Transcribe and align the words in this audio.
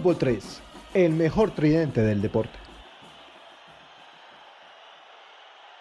Fútbol 0.00 0.16
3, 0.16 0.62
el 0.94 1.12
mejor 1.12 1.54
tridente 1.54 2.00
del 2.00 2.22
deporte. 2.22 2.58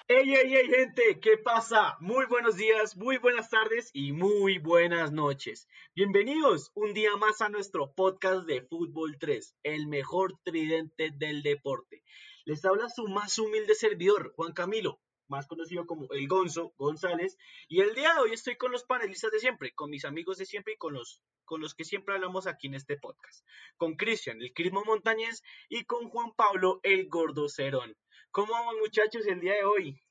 ¡Ey, 0.09 0.33
ey, 0.33 0.55
ey, 0.55 0.67
gente! 0.67 1.21
¿Qué 1.21 1.37
pasa? 1.37 1.95
Muy 2.01 2.25
buenos 2.25 2.57
días, 2.57 2.97
muy 2.97 3.15
buenas 3.17 3.49
tardes 3.49 3.91
y 3.93 4.11
muy 4.11 4.57
buenas 4.57 5.13
noches. 5.13 5.69
Bienvenidos 5.95 6.69
un 6.75 6.93
día 6.93 7.15
más 7.15 7.39
a 7.39 7.47
nuestro 7.47 7.93
podcast 7.93 8.45
de 8.45 8.61
Fútbol 8.61 9.17
3, 9.17 9.55
el 9.63 9.87
mejor 9.87 10.37
tridente 10.43 11.11
del 11.11 11.41
deporte. 11.41 12.03
Les 12.43 12.65
habla 12.65 12.89
su 12.89 13.07
más 13.07 13.39
humilde 13.39 13.73
servidor, 13.73 14.33
Juan 14.35 14.51
Camilo, 14.51 14.99
más 15.29 15.47
conocido 15.47 15.85
como 15.85 16.07
el 16.11 16.27
Gonzo 16.27 16.73
González. 16.77 17.37
Y 17.67 17.81
el 17.81 17.93
día 17.95 18.13
de 18.13 18.19
hoy 18.21 18.33
estoy 18.33 18.57
con 18.57 18.71
los 18.71 18.83
panelistas 18.83 19.31
de 19.31 19.39
siempre, 19.39 19.73
con 19.73 19.89
mis 19.89 20.05
amigos 20.05 20.37
de 20.37 20.45
siempre 20.45 20.73
y 20.73 20.77
con 20.77 20.93
los, 20.93 21.21
con 21.45 21.61
los 21.61 21.73
que 21.75 21.85
siempre 21.85 22.15
hablamos 22.15 22.47
aquí 22.47 22.67
en 22.67 22.73
este 22.73 22.97
podcast. 22.97 23.45
Con 23.77 23.95
Cristian, 23.95 24.41
el 24.41 24.53
Crismo 24.53 24.83
Montañez, 24.85 25.43
y 25.69 25.85
con 25.85 26.09
Juan 26.09 26.33
Pablo, 26.35 26.79
el 26.83 27.07
Gordo 27.07 27.47
Cerón. 27.47 27.95
¿Cómo 28.31 28.51
vamos 28.53 28.75
muchachos 28.81 29.25
el 29.27 29.39
día 29.39 29.53
de 29.53 29.63
hoy? 29.63 30.01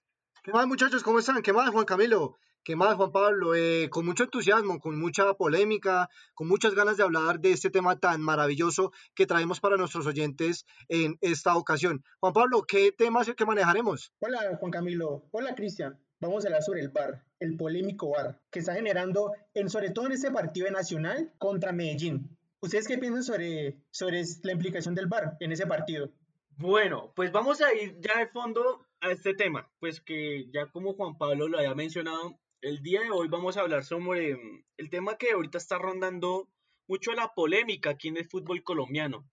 ¿Qué 0.43 0.53
más 0.53 0.67
muchachos? 0.67 1.03
¿Cómo 1.03 1.19
están? 1.19 1.43
¿Qué 1.43 1.53
más 1.53 1.71
Juan 1.71 1.85
Camilo? 1.85 2.39
¿Qué 2.65 2.77
más 2.77 2.97
Juan 2.97 3.13
Pablo? 3.13 3.55
Eh, 3.55 3.89
con 3.91 4.05
mucho 4.05 4.25
entusiasmo, 4.25 4.79
con 4.79 5.01
mucha 5.01 5.33
polémica, 5.35 6.11
con 6.35 6.49
muchas 6.49 6.75
ganas 6.75 6.97
de 6.97 7.03
hablar 7.03 7.41
de 7.41 7.53
este 7.53 7.71
tema 7.71 7.99
tan 7.99 8.21
maravilloso 8.21 8.93
que 9.15 9.27
traemos 9.27 9.61
para 9.61 9.77
nuestros 9.77 10.07
oyentes 10.07 10.67
en 10.89 11.17
esta 11.21 11.57
ocasión. 11.57 12.05
Juan 12.21 12.33
Pablo, 12.33 12.63
¿qué 12.69 12.93
tema 12.93 13.23
es 13.23 13.29
el 13.29 13.37
que 13.37 13.47
manejaremos? 13.47 14.13
Hola 14.21 14.57
Juan 14.61 14.71
Camilo, 14.71 15.25
hola 15.31 15.55
Cristian. 15.55 15.99
Vamos 16.21 16.45
a 16.45 16.49
hablar 16.49 16.63
sobre 16.63 16.81
el 16.81 16.89
VAR, 16.89 17.25
el 17.39 17.57
polémico 17.57 18.11
VAR, 18.11 18.41
que 18.51 18.59
está 18.59 18.75
generando, 18.75 19.33
en, 19.55 19.71
sobre 19.71 19.91
todo 19.91 20.07
en 20.07 20.13
este 20.13 20.33
partido 20.33 20.69
nacional 20.71 21.33
contra 21.39 21.73
Medellín. 21.73 22.37
¿Ustedes 22.61 22.89
qué 22.89 22.99
piensan 22.99 23.23
sobre, 23.23 23.79
sobre 23.91 24.23
la 24.43 24.53
implicación 24.53 24.97
del 24.97 25.07
VAR 25.07 25.37
en 25.39 25.53
ese 25.53 25.67
partido? 25.67 26.11
Bueno, 26.57 27.13
pues 27.15 27.31
vamos 27.31 27.61
a 27.61 27.73
ir 27.73 28.01
ya 28.01 28.19
de 28.19 28.27
fondo 28.27 28.85
a 29.01 29.13
este 29.13 29.33
tema, 29.35 29.71
pues 29.79 30.01
que 30.01 30.51
ya 30.53 30.67
como 30.67 30.95
Juan 30.95 31.17
Pablo 31.17 31.47
lo 31.47 31.59
había 31.59 31.77
mencionado, 31.77 32.37
el 32.61 32.83
día 32.83 33.03
de 33.03 33.11
hoy 33.11 33.29
vamos 33.29 33.57
a 33.57 33.61
hablar 33.61 33.85
sobre 33.85 34.35
mm, 34.35 34.65
el 34.79 34.91
tema 34.91 35.17
que 35.17 35.31
ahorita 35.31 35.59
está 35.59 35.79
rondando 35.79 36.49
mucho 36.89 37.13
la 37.13 37.33
polémica 37.35 37.91
aquí 37.91 38.09
en 38.09 38.17
el 38.17 38.29
fútbol 38.29 38.63
colombiano, 38.65 39.29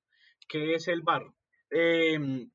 que 0.48 0.76
es 0.76 0.88
el 0.88 1.02
VAR. 1.02 1.34
Em, 1.72 2.52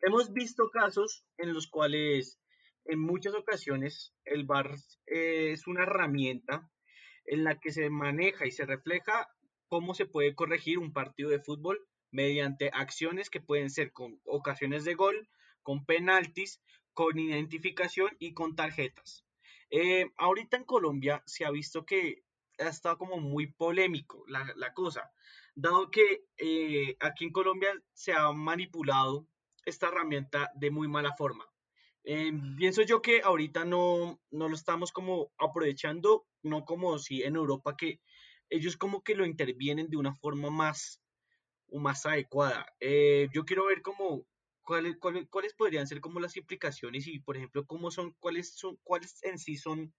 hemos 0.00 0.32
visto 0.32 0.70
casos 0.70 1.24
en 1.36 1.52
los 1.52 1.66
cuales 1.66 2.38
en 2.84 3.00
muchas 3.00 3.34
ocasiones 3.34 4.14
el 4.24 4.44
VAR 4.44 4.76
eh, 5.06 5.52
es 5.52 5.66
una 5.66 5.82
herramienta 5.82 6.70
en 7.24 7.42
la 7.42 7.58
que 7.58 7.72
se 7.72 7.90
maneja 7.90 8.46
y 8.46 8.52
se 8.52 8.66
refleja 8.66 9.28
cómo 9.66 9.94
se 9.94 10.06
puede 10.06 10.34
corregir 10.34 10.78
un 10.78 10.92
partido 10.92 11.30
de 11.30 11.40
fútbol 11.40 11.84
mediante 12.12 12.70
acciones 12.72 13.30
que 13.30 13.40
pueden 13.40 13.68
ser 13.68 13.92
con 13.92 14.20
ocasiones 14.24 14.84
de 14.84 14.94
gol, 14.94 15.28
con 15.62 15.84
penaltis, 15.84 16.62
con 16.94 17.18
identificación 17.18 18.16
y 18.18 18.32
con 18.32 18.54
tarjetas. 18.54 19.27
Eh, 19.70 20.10
ahorita 20.16 20.56
en 20.56 20.64
Colombia 20.64 21.22
se 21.26 21.44
ha 21.44 21.50
visto 21.50 21.84
que 21.84 22.22
ha 22.58 22.68
estado 22.68 22.98
como 22.98 23.18
muy 23.18 23.46
polémico 23.46 24.24
la, 24.26 24.72
cosa, 24.74 25.10
dado 25.54 25.90
que 25.90 26.24
eh, 26.36 26.96
aquí 27.00 27.24
en 27.24 27.32
Colombia 27.32 27.72
se 27.92 28.12
ha 28.12 28.32
manipulado 28.32 29.26
esta 29.64 29.88
herramienta 29.88 30.50
de 30.54 30.70
muy 30.70 30.88
mala 30.88 31.14
forma. 31.16 31.44
Eh, 32.04 32.32
pienso 32.56 32.82
yo 32.82 33.02
que 33.02 33.20
ahorita 33.22 33.64
no, 33.64 34.20
no 34.30 34.48
lo 34.48 34.54
estamos 34.54 34.92
como 34.92 35.30
aprovechando, 35.38 36.26
no 36.42 36.64
como 36.64 36.98
si 36.98 37.22
en 37.22 37.36
Europa 37.36 37.76
que 37.76 38.00
ellos 38.50 38.76
como 38.76 39.02
que 39.02 39.14
lo 39.14 39.26
intervienen 39.26 39.90
de 39.90 39.98
una 39.98 40.14
forma 40.14 40.50
más 40.50 41.02
o 41.70 41.78
más 41.78 42.06
adecuada. 42.06 42.66
Eh, 42.80 43.28
yo 43.32 43.44
quiero 43.44 43.66
ver 43.66 43.82
cómo 43.82 44.24
cuáles, 44.68 44.98
cuáles, 45.30 45.54
podrían 45.54 45.86
ser 45.86 46.02
como 46.02 46.20
las 46.20 46.36
implicaciones 46.36 47.06
y, 47.06 47.20
por 47.20 47.38
ejemplo, 47.38 47.64
cómo 47.64 47.90
son, 47.90 48.14
cuáles 48.20 48.54
son, 48.54 48.78
cuáles 48.82 49.18
en 49.22 49.38
sí 49.38 49.56
son 49.56 49.94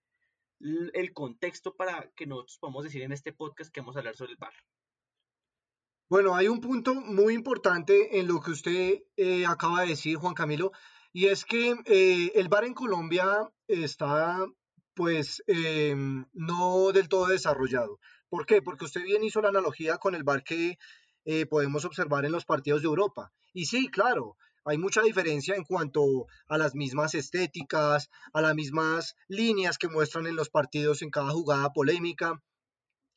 el 0.59 1.12
contexto 1.13 1.75
para 1.75 2.12
que 2.16 2.28
nosotros 2.28 2.59
podamos 2.59 2.84
decir 2.84 3.02
en 3.02 3.12
este 3.12 3.34
podcast 3.34 3.72
que 3.74 3.79
vamos 3.79 3.96
a 3.96 4.00
hablar 4.00 4.16
sobre 4.16 4.34
el 4.34 4.38
bar. 4.38 4.53
Bueno, 6.08 6.35
hay 6.35 6.50
un 6.50 6.62
punto 6.62 6.94
muy 6.94 7.34
importante 7.34 8.19
en 8.19 8.28
lo 8.28 8.41
que 8.41 8.52
usted 8.52 9.00
eh, 9.18 9.46
acaba 9.47 9.81
de 9.81 9.88
decir, 9.88 10.18
Juan 10.18 10.35
Camilo, 10.35 10.72
y 11.13 11.28
es 11.28 11.46
que 11.46 11.75
eh, 11.85 12.31
el 12.35 12.47
bar 12.47 12.63
en 12.63 12.75
Colombia 12.75 13.50
está 13.68 14.46
pues 14.94 15.41
em, 15.47 16.25
no 16.34 16.91
del 16.91 17.09
todo 17.09 17.25
desarrollado. 17.25 18.00
¿Por 18.28 18.46
qué? 18.46 18.62
Porque 18.62 18.85
usted 18.85 19.02
bien 19.02 19.24
hizo 19.24 19.41
la 19.41 19.50
analogía 19.50 19.97
con 19.97 20.13
el 20.13 20.24
bar 20.24 20.44
que 20.44 20.78
eh, 21.25 21.47
podemos 21.47 21.85
observar 21.85 22.25
en 22.25 22.34
los 22.34 22.46
partidos 22.46 22.81
de 22.81 22.88
Europa. 22.88 23.31
Y 23.53 23.66
sí, 23.66 23.88
claro, 23.88 24.38
hay 24.66 24.78
mucha 24.78 25.02
diferencia 25.02 25.56
en 25.56 25.64
cuanto 25.64 26.28
a 26.47 26.58
las 26.58 26.75
mismas 26.75 27.16
estéticas, 27.16 28.09
a 28.34 28.42
las 28.42 28.56
mismas 28.56 29.16
líneas 29.28 29.78
que 29.78 29.88
muestran 29.88 30.28
en 30.28 30.36
los 30.36 30.50
partidos 30.50 31.02
en 31.02 31.09
cada 31.09 31.31
jugada 31.31 31.72
polémica. 31.72 32.42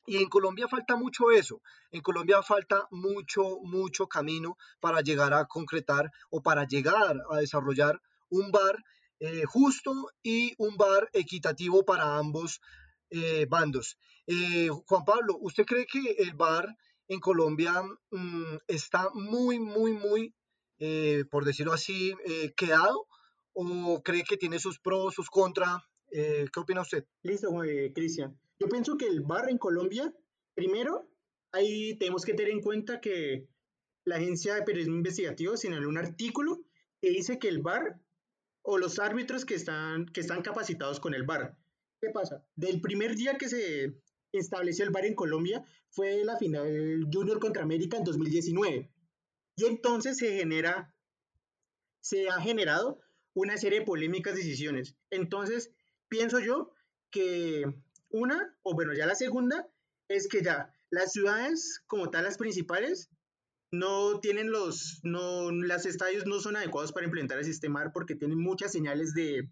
Y 0.05 0.17
en 0.17 0.27
Colombia 0.27 0.67
falta 0.67 0.95
mucho 0.95 1.31
eso. 1.31 1.61
En 1.91 2.01
Colombia 2.01 2.41
falta 2.43 2.87
mucho, 2.91 3.59
mucho 3.61 4.07
camino 4.07 4.57
para 4.79 5.01
llegar 5.01 5.33
a 5.33 5.45
concretar 5.45 6.11
o 6.29 6.41
para 6.41 6.67
llegar 6.67 7.21
a 7.29 7.37
desarrollar 7.37 8.01
un 8.29 8.51
bar 8.51 8.83
eh, 9.19 9.43
justo 9.45 10.09
y 10.21 10.53
un 10.57 10.75
bar 10.75 11.09
equitativo 11.13 11.85
para 11.85 12.17
ambos 12.17 12.59
eh, 13.09 13.45
bandos. 13.49 13.97
Juan 14.85 15.05
Pablo, 15.05 15.37
¿usted 15.39 15.65
cree 15.65 15.85
que 15.85 16.15
el 16.19 16.33
bar 16.33 16.75
en 17.07 17.19
Colombia 17.19 17.83
mm, 18.11 18.57
está 18.67 19.09
muy, 19.13 19.59
muy, 19.59 19.93
muy, 19.93 20.33
eh, 20.85 21.23
por 21.31 21.45
decirlo 21.45 21.71
así, 21.71 22.13
eh, 22.25 22.53
quedado? 22.57 23.07
¿O 23.53 24.03
cree 24.03 24.23
que 24.27 24.35
tiene 24.35 24.59
sus 24.59 24.79
pros, 24.79 25.13
sus 25.13 25.29
contras? 25.29 25.81
Eh, 26.11 26.45
¿Qué 26.51 26.59
opina 26.59 26.81
usted? 26.81 27.05
Listo, 27.21 27.49
Cristian. 27.95 28.37
Yo 28.59 28.67
pienso 28.67 28.97
que 28.97 29.07
el 29.07 29.21
bar 29.21 29.49
en 29.49 29.57
Colombia, 29.57 30.13
primero, 30.53 31.09
ahí 31.53 31.95
tenemos 31.97 32.25
que 32.25 32.33
tener 32.33 32.51
en 32.51 32.59
cuenta 32.59 32.99
que 32.99 33.47
la 34.03 34.17
agencia 34.17 34.55
de 34.55 34.63
periodismo 34.63 34.97
investigativo 34.97 35.55
señaló 35.55 35.87
un 35.87 35.97
artículo 35.97 36.65
que 36.99 37.11
dice 37.11 37.39
que 37.39 37.47
el 37.47 37.61
bar 37.61 38.01
o 38.61 38.77
los 38.77 38.99
árbitros 38.99 39.45
que 39.45 39.55
están, 39.55 40.07
que 40.07 40.19
están 40.19 40.41
capacitados 40.41 40.99
con 40.99 41.13
el 41.13 41.23
bar. 41.23 41.57
¿Qué 42.01 42.09
pasa? 42.09 42.45
Del 42.57 42.81
primer 42.81 43.15
día 43.15 43.37
que 43.37 43.47
se 43.47 44.01
estableció 44.33 44.83
el 44.83 44.91
VAR 44.91 45.05
en 45.05 45.15
Colombia 45.15 45.63
fue 45.91 46.25
la 46.25 46.37
final 46.37 47.07
Junior 47.09 47.39
contra 47.39 47.63
América 47.63 47.95
en 47.95 48.03
2019. 48.03 48.91
Y 49.55 49.65
entonces 49.65 50.17
se 50.17 50.35
genera, 50.37 50.93
se 52.01 52.29
ha 52.29 52.41
generado 52.41 52.99
una 53.33 53.57
serie 53.57 53.79
de 53.79 53.85
polémicas 53.85 54.35
decisiones. 54.35 54.95
Entonces, 55.09 55.71
pienso 56.07 56.39
yo 56.39 56.71
que 57.11 57.65
una, 58.09 58.55
o 58.63 58.73
bueno, 58.73 58.93
ya 58.93 59.05
la 59.05 59.15
segunda, 59.15 59.67
es 60.07 60.27
que 60.27 60.43
ya 60.43 60.71
las 60.89 61.11
ciudades 61.11 61.81
como 61.87 62.09
tal, 62.09 62.25
las 62.25 62.37
principales, 62.37 63.09
no 63.71 64.19
tienen 64.19 64.51
los, 64.51 64.99
no, 65.03 65.51
las 65.51 65.87
estadios 65.87 66.27
no 66.27 66.39
son 66.39 66.55
adecuados 66.55 66.91
para 66.91 67.05
implementar 67.05 67.39
el 67.39 67.45
sistema 67.45 67.91
porque 67.91 68.15
tienen 68.15 68.37
muchas 68.37 68.71
señales 68.71 69.15
de, 69.15 69.49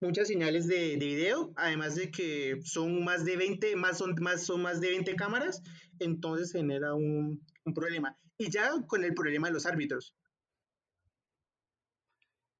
muchas 0.00 0.28
señales 0.28 0.66
de, 0.66 0.96
de, 0.96 1.06
video, 1.06 1.52
además 1.56 1.94
de 1.94 2.10
que 2.10 2.58
son 2.64 3.04
más 3.04 3.24
de 3.24 3.36
20, 3.36 3.76
más 3.76 3.98
son, 3.98 4.14
más, 4.20 4.44
son 4.44 4.62
más 4.62 4.80
de 4.80 4.88
20 4.90 5.14
cámaras, 5.14 5.62
entonces 5.98 6.52
genera 6.52 6.94
un, 6.94 7.44
un 7.64 7.74
problema. 7.74 8.16
Y 8.38 8.50
ya 8.50 8.70
con 8.86 9.04
el 9.04 9.14
problema 9.14 9.48
de 9.48 9.54
los 9.54 9.66
árbitros. 9.66 10.14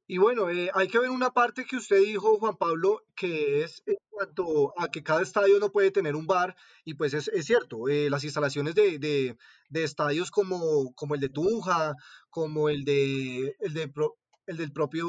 Y 0.06 0.18
bueno, 0.18 0.50
eh, 0.50 0.70
hay 0.74 0.88
que 0.88 0.98
ver 0.98 1.08
una 1.08 1.30
parte 1.30 1.64
que 1.64 1.76
usted 1.76 2.00
dijo, 2.00 2.36
Juan 2.38 2.56
Pablo, 2.56 3.04
que 3.14 3.62
es 3.62 3.82
en 3.86 3.94
cuanto 4.10 4.74
a 4.76 4.90
que 4.90 5.04
cada 5.04 5.22
estadio 5.22 5.60
no 5.60 5.70
puede 5.70 5.92
tener 5.92 6.16
un 6.16 6.26
bar, 6.26 6.56
y 6.84 6.94
pues 6.94 7.14
es, 7.14 7.28
es 7.28 7.46
cierto, 7.46 7.88
eh, 7.88 8.10
las 8.10 8.24
instalaciones 8.24 8.74
de, 8.74 8.98
de, 8.98 9.36
de, 9.68 9.84
estadios 9.84 10.32
como, 10.32 10.92
como 10.94 11.14
el 11.14 11.20
de 11.20 11.28
Tunja, 11.28 11.94
como 12.28 12.68
el 12.68 12.84
de, 12.84 13.54
el 13.60 13.72
de 13.72 13.88
el 14.50 14.56
del 14.56 14.72
propio, 14.72 15.06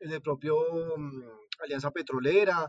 el 0.00 0.10
del 0.10 0.22
propio 0.22 0.56
mm, 0.96 1.22
Alianza 1.60 1.90
Petrolera. 1.90 2.68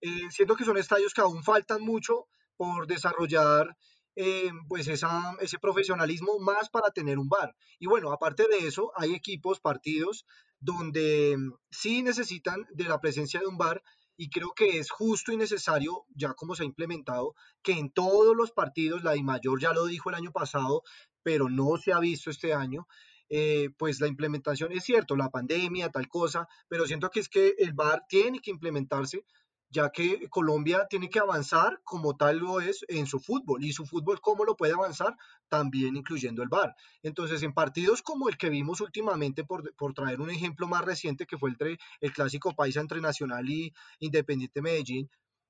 Eh, 0.00 0.30
siento 0.30 0.56
que 0.56 0.64
son 0.64 0.76
estadios 0.76 1.14
que 1.14 1.20
aún 1.20 1.42
faltan 1.42 1.82
mucho 1.82 2.26
por 2.56 2.86
desarrollar 2.86 3.76
eh, 4.14 4.50
pues 4.68 4.88
ese 4.88 5.58
profesionalismo 5.58 6.38
más 6.38 6.68
para 6.68 6.90
tener 6.90 7.18
un 7.18 7.28
bar. 7.28 7.54
Y 7.78 7.86
bueno, 7.86 8.12
aparte 8.12 8.46
de 8.48 8.66
eso, 8.66 8.92
hay 8.96 9.14
equipos, 9.14 9.60
partidos, 9.60 10.26
donde 10.60 11.36
mm, 11.38 11.52
sí 11.70 12.02
necesitan 12.02 12.66
de 12.70 12.84
la 12.84 13.00
presencia 13.00 13.40
de 13.40 13.46
un 13.46 13.56
bar 13.56 13.82
y 14.16 14.28
creo 14.28 14.52
que 14.54 14.78
es 14.78 14.90
justo 14.90 15.32
y 15.32 15.36
necesario, 15.36 16.04
ya 16.14 16.34
como 16.34 16.54
se 16.54 16.62
ha 16.62 16.66
implementado, 16.66 17.34
que 17.62 17.72
en 17.72 17.90
todos 17.90 18.36
los 18.36 18.52
partidos, 18.52 19.02
la 19.02 19.16
mayor 19.22 19.60
ya 19.60 19.72
lo 19.72 19.86
dijo 19.86 20.10
el 20.10 20.16
año 20.16 20.32
pasado, 20.32 20.82
pero 21.22 21.48
no 21.48 21.78
se 21.78 21.92
ha 21.92 21.98
visto 21.98 22.30
este 22.30 22.52
año, 22.52 22.86
eh, 23.34 23.70
pues 23.78 23.98
la 23.98 24.08
implementación 24.08 24.72
es 24.72 24.84
cierto, 24.84 25.16
la 25.16 25.30
pandemia, 25.30 25.88
tal 25.88 26.06
cosa, 26.06 26.46
pero 26.68 26.86
siento 26.86 27.08
que 27.08 27.20
es 27.20 27.30
que 27.30 27.54
el 27.56 27.72
VAR 27.72 28.04
tiene 28.06 28.40
que 28.40 28.50
implementarse 28.50 29.24
ya 29.70 29.88
que 29.90 30.28
Colombia 30.28 30.86
tiene 30.90 31.08
que 31.08 31.18
avanzar 31.18 31.80
como 31.82 32.14
tal 32.14 32.40
lo 32.40 32.60
es 32.60 32.84
en 32.88 33.06
su 33.06 33.20
fútbol 33.20 33.64
y 33.64 33.72
su 33.72 33.86
fútbol 33.86 34.20
cómo 34.20 34.44
lo 34.44 34.54
puede 34.54 34.74
avanzar 34.74 35.16
también 35.48 35.96
incluyendo 35.96 36.42
el 36.42 36.50
VAR. 36.50 36.76
Entonces, 37.02 37.42
en 37.42 37.54
partidos 37.54 38.02
como 38.02 38.28
el 38.28 38.36
que 38.36 38.50
vimos 38.50 38.82
últimamente, 38.82 39.44
por, 39.44 39.74
por 39.76 39.94
traer 39.94 40.20
un 40.20 40.28
ejemplo 40.28 40.68
más 40.68 40.84
reciente, 40.84 41.24
que 41.24 41.38
fue 41.38 41.48
entre 41.48 41.78
el 42.02 42.12
clásico 42.12 42.54
paisa 42.54 42.80
entre 42.80 43.00
Nacional 43.00 43.48
y 43.48 43.72
Independiente 44.00 44.60
Medellín, 44.60 45.08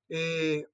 eh, 0.08 0.66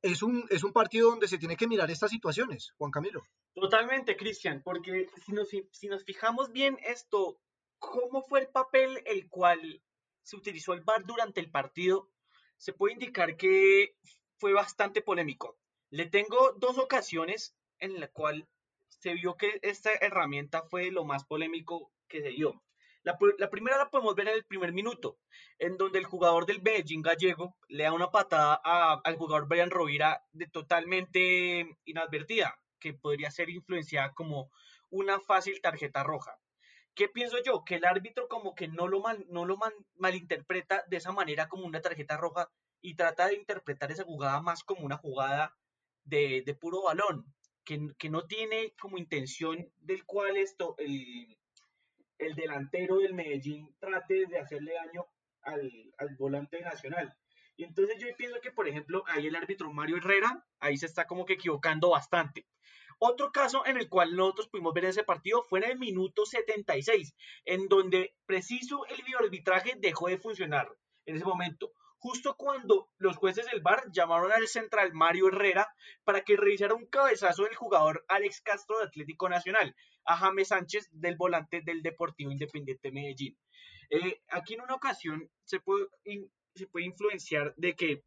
es 0.00 0.22
un, 0.22 0.46
es 0.48 0.64
un 0.64 0.72
partido 0.72 1.10
donde 1.10 1.28
se 1.28 1.36
tiene 1.36 1.56
que 1.56 1.68
mirar 1.68 1.90
estas 1.90 2.10
situaciones, 2.10 2.72
Juan 2.78 2.90
Camilo. 2.90 3.22
Totalmente, 3.54 4.16
Cristian, 4.16 4.62
porque 4.62 5.08
si 5.24 5.32
nos, 5.32 5.48
si 5.48 5.88
nos 5.88 6.04
fijamos 6.04 6.52
bien 6.52 6.78
esto, 6.84 7.38
¿cómo 7.78 8.22
fue 8.22 8.40
el 8.40 8.48
papel 8.48 9.02
el 9.04 9.28
cual 9.28 9.82
se 10.22 10.36
utilizó 10.36 10.72
el 10.72 10.80
VAR 10.80 11.04
durante 11.04 11.40
el 11.40 11.50
partido? 11.50 12.08
Se 12.56 12.72
puede 12.72 12.94
indicar 12.94 13.36
que 13.36 13.96
fue 14.38 14.52
bastante 14.54 15.02
polémico. 15.02 15.58
Le 15.90 16.06
tengo 16.06 16.52
dos 16.52 16.78
ocasiones 16.78 17.54
en 17.78 18.00
la 18.00 18.08
cual 18.08 18.48
se 18.88 19.14
vio 19.14 19.36
que 19.36 19.58
esta 19.62 19.90
herramienta 20.00 20.62
fue 20.62 20.90
lo 20.90 21.04
más 21.04 21.24
polémico 21.24 21.92
que 22.08 22.22
se 22.22 22.30
dio. 22.30 22.62
La, 23.02 23.18
primera 23.18 23.78
la 23.78 23.90
podemos 23.90 24.14
ver 24.14 24.28
en 24.28 24.34
el 24.34 24.44
primer 24.44 24.72
minuto, 24.72 25.18
en 25.58 25.76
donde 25.76 25.98
el 25.98 26.04
jugador 26.04 26.46
del 26.46 26.60
Beijing 26.60 27.02
gallego 27.02 27.56
le 27.68 27.82
da 27.82 27.92
una 27.92 28.12
patada 28.12 28.54
al 28.54 29.16
jugador 29.16 29.48
Brian 29.48 29.70
Rovira 29.70 30.24
de 30.30 30.46
totalmente 30.46 31.78
inadvertida, 31.84 32.56
que 32.82 32.94
podría 32.94 33.30
ser 33.30 33.50
influenciada 33.50 34.12
como 34.12 34.50
una 34.90 35.20
fácil 35.20 35.60
tarjeta 35.60 36.02
roja. 36.02 36.38
¿Qué 36.94 37.08
pienso 37.08 37.38
yo? 37.42 37.64
Que 37.64 37.76
el 37.76 37.84
árbitro 37.84 38.28
como 38.28 38.54
que 38.54 38.68
no 38.68 38.88
lo, 38.88 39.00
mal, 39.00 39.24
no 39.28 39.46
lo 39.46 39.58
malinterpreta 39.96 40.84
de 40.88 40.96
esa 40.98 41.12
manera 41.12 41.48
como 41.48 41.64
una 41.64 41.80
tarjeta 41.80 42.16
roja 42.16 42.50
y 42.82 42.96
trata 42.96 43.28
de 43.28 43.34
interpretar 43.34 43.90
esa 43.92 44.04
jugada 44.04 44.42
más 44.42 44.64
como 44.64 44.84
una 44.84 44.98
jugada 44.98 45.56
de, 46.04 46.56
puro 46.60 46.82
balón, 46.82 47.24
que, 47.64 47.78
que, 47.96 48.10
no 48.10 48.26
tiene 48.26 48.74
como 48.80 48.98
intención 48.98 49.72
del 49.78 50.04
cual 50.04 50.36
esto, 50.36 50.74
el, 50.78 51.38
el 52.18 52.34
delantero 52.34 52.98
del 52.98 53.14
Medellín 53.14 53.74
trate 53.78 54.26
de 54.26 54.38
hacerle 54.38 54.74
daño 54.74 55.06
al, 55.42 56.16
volante 56.18 56.60
nacional. 56.60 57.14
Y 57.56 57.64
entonces 57.64 57.98
yo 57.98 58.08
pienso 58.16 58.40
que, 58.40 58.50
por 58.50 58.68
ejemplo, 58.68 59.04
ahí 59.06 59.26
el 59.26 59.36
árbitro 59.36 59.72
Mario 59.72 59.98
Herrera, 59.98 60.44
ahí 60.58 60.76
se 60.76 60.86
está 60.86 61.06
como 61.06 61.24
que 61.24 61.34
equivocando 61.34 61.90
bastante. 61.90 62.46
Otro 62.98 63.32
caso 63.32 63.66
en 63.66 63.76
el 63.76 63.88
cual 63.88 64.16
nosotros 64.16 64.48
pudimos 64.48 64.74
ver 64.74 64.86
ese 64.86 65.04
partido 65.04 65.42
fue 65.42 65.60
en 65.60 65.70
el 65.72 65.78
minuto 65.78 66.26
76, 66.26 67.14
en 67.44 67.68
donde 67.68 68.14
preciso 68.26 68.86
el 68.86 69.02
videoarbitraje 69.02 69.74
dejó 69.78 70.08
de 70.08 70.18
funcionar 70.18 70.68
en 71.06 71.16
ese 71.16 71.24
momento 71.24 71.72
justo 72.02 72.34
cuando 72.36 72.90
los 72.98 73.16
jueces 73.16 73.46
del 73.46 73.62
VAR 73.62 73.84
llamaron 73.92 74.32
al 74.32 74.48
central 74.48 74.92
Mario 74.92 75.28
Herrera 75.28 75.68
para 76.02 76.22
que 76.22 76.36
revisara 76.36 76.74
un 76.74 76.86
cabezazo 76.86 77.44
del 77.44 77.54
jugador 77.54 78.04
Alex 78.08 78.40
Castro 78.40 78.78
de 78.78 78.86
Atlético 78.86 79.28
Nacional 79.28 79.76
a 80.04 80.16
James 80.16 80.48
Sánchez 80.48 80.88
del 80.90 81.14
volante 81.14 81.60
del 81.60 81.80
Deportivo 81.80 82.32
Independiente 82.32 82.90
Medellín. 82.90 83.38
Eh, 83.88 84.20
aquí 84.30 84.54
en 84.54 84.62
una 84.62 84.74
ocasión 84.74 85.30
se 85.44 85.60
puede, 85.60 85.86
se 86.56 86.66
puede 86.66 86.86
influenciar 86.86 87.54
de 87.56 87.76
que, 87.76 88.02